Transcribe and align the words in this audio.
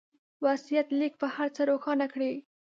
وصيت 0.45 0.87
ليک 0.99 1.13
به 1.21 1.27
هر 1.35 1.47
څه 1.55 1.61
روښانه 1.71 2.05
کړي. 2.13 2.33